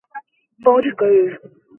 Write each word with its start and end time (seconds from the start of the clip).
Pão 0.63 0.81
de 0.81 0.95
queijo 0.95 1.39